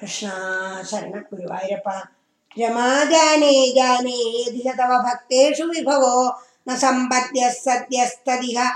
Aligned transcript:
कृष्णाशरण 0.00 1.10
गुरुवायरप्प 1.10 1.88
क्षमा 1.88 3.04
जाने 3.04 3.72
जाने 3.72 4.50
दिश 4.50 4.66
तव 4.66 5.02
भक्तेषु 5.02 5.64
विभवो 5.64 6.40
न 6.68 6.76
सम्पद्यः 6.76 7.50
सद्यस्तदिह। 7.50 8.70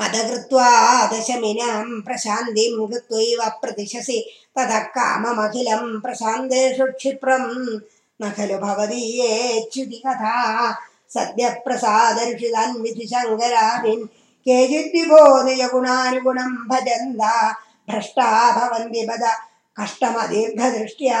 मदकृत्वा 0.00 1.06
दशमिनां 1.06 2.00
प्रशान्तिं 2.00 2.86
कृत्वैव 2.86 3.48
प्रतिशसि। 3.48 4.30
ततः 4.58 4.78
काममखिलं 4.78 6.00
प्रशान्तेषु 6.00 6.92
क्षिप्रं। 6.92 7.80
न 8.22 8.30
खलु 8.30 8.58
भवदीये 8.58 9.60
क्षुतिकथा 9.60 10.72
सद्यप्रसादरुषिदन्विधि 11.08 13.06
शङ्करामिन् 13.06 14.04
केचित् 14.44 14.94
विबोधयगुणानुगुणं 14.96 16.68
भजन्ता। 16.68 17.52
भ्रष्टा 17.90 18.52
भवन्ति 18.52 19.06
पद। 19.10 19.51
कष्टमदीर्घदृष्ट्या 19.80 21.20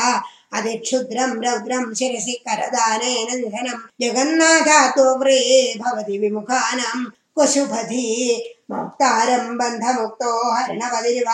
अधिक्षुद्रं 0.58 1.32
रौद्रं 1.44 1.92
शिरसि 1.98 2.32
करदानेन 2.48 3.30
निधनं 3.40 3.78
जगन्नाथातो 4.02 5.06
व्रे 5.20 5.38
भवति 5.80 6.18
विमुखानां 6.18 7.04
कुशुभधि 7.36 8.06
मोक्तारं 8.70 9.56
बन्धमुक्तो 9.58 10.33
दैत्यल् 10.80 11.28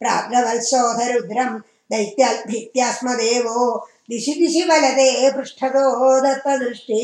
प्राग्रवत्सोधरुद्रं 0.00 1.52
देवो 3.20 3.60
दिशि 4.10 4.32
दिशि 4.40 4.62
बलते 4.70 5.08
पृष्ठतो 5.36 5.84
दत्तदृष्टि 6.24 7.02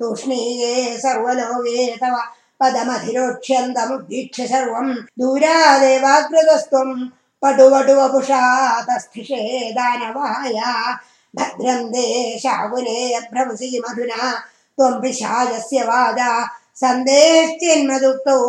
तूष्णीये 0.00 0.72
सर्वलोके 0.98 1.86
तव 2.02 2.16
पदमधिरोक्ष्यन्तमुद्दीक्ष्य 2.60 4.46
सर्वं 4.48 4.88
दूरादेवाग्रदस्त्वम् 5.20 6.94
പടുവടുവപുഷാ 7.46 8.42
തസ്ഥിഷേ 8.88 9.42
ദാനവായ 9.76 10.58
ഭദ്രം 11.34 11.92
ദേശാകുലേ 11.92 13.00
ഭ്രമസി 13.32 13.68
മധുന. 13.84 14.12
ത്വം 14.78 14.94
പിശാചസ്യ 15.02 15.82
വാദ 15.82 16.20
സന്ദേശ്ചിന്മദുക്തൗ 16.80 18.40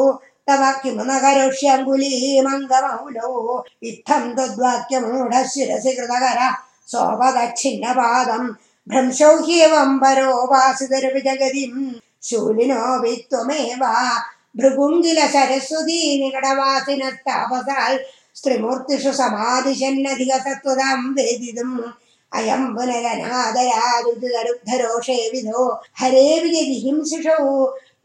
തവ 0.47 0.63
കിമു 0.81 1.03
ന 1.03 1.11
കരോഷ്യങ്കുലീമംഗമൗലോ 1.23 3.29
ഇത്തം 3.83 4.35
ത്വദ്വാക്യമൂഢശിരസി 4.35 5.91
കൃതകര. 5.97 6.39
സോപദക്ഷിന്നപാദം 6.91 8.43
ഭ്രംശോ 8.87 9.31
ഹ്യേവം 9.45 9.99
പരോപാസിതരപി 9.99 11.19
ജഗതിം 11.19 12.01
ശൂലിനോ 12.23 13.03
വിത്വമേവ. 13.03 13.83
ഭൃഗുങ്കില 14.57 15.19
സരസ്വതീ 15.27 16.21
നികടവാസിനത്താപസാൽ. 16.21 17.93
स्त्रिमूर्तिषुसमाधिषन्नधिगसत्त्वदां 18.37 20.99
वेदितुम् 21.17 21.77
अयं 22.31 22.63
पुनरनादयादुदरुद्धरोषे 22.75 25.19
विधो 25.33 25.63
हरे 25.99 26.25
समाधिशन्नधिक 26.43 27.47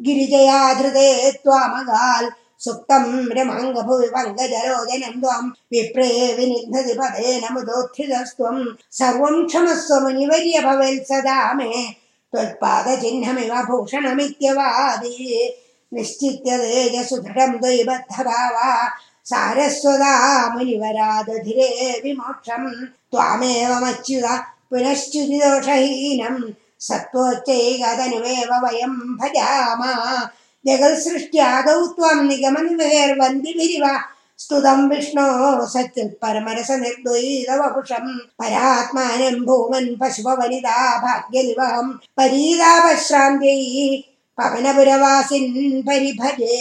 गिरिजया 0.06 0.60
धृते 0.80 1.08
त्वामगाल् 1.42 2.28
सुप्तं 2.64 3.04
रमाङ्गभुवि 3.36 4.08
पङ्गजरोजनं 4.14 5.14
त्वं 5.22 5.44
विप्रे 5.72 6.10
विनिपदे 6.36 7.30
सर्वं 8.98 9.36
क्षमस्वर्य 9.46 10.60
भवेत् 10.66 11.08
सदा 11.10 11.38
मे 11.58 11.70
त्वत्पादचिह्नमिव 12.32 13.54
भूषणमित्यवादि 13.68 15.14
निश्चित्य 15.92 16.50
तेजसुदृढं 16.58 17.50
द्वैबद्धभावा 17.62 18.68
सारस्वदा 19.30 20.14
मुनिवरादधिरे 20.54 21.68
विमोक्षं 22.04 22.64
त्वामेवमच्युत 23.12 24.26
पुनश्च्युतिदोषहीनं 24.70 26.36
सत्त्वोच्चैकतनुमेव 26.86 28.50
वयं 28.64 28.94
भजाम। 29.20 29.82
जगत्सृष्ट्यादौ 30.66 31.78
त्वं 31.96 32.18
निगमनिवेर्वन्दिभिरिव 32.28 33.86
स्तुतं 34.42 34.88
विष्णो 34.90 35.26
सच्युत्परमरस 35.74 36.70
निर्द्वैतवपुषं 36.82 38.06
परात्मानं 38.38 39.38
भूमन् 39.48 39.96
पशुपवनिता 40.00 40.76
भाग्यनिवहं 41.04 41.88
परीतापश्रान्त्यै 42.18 43.56
पवनपुरवासिन् 44.38 45.82
परिभजे 45.88 46.56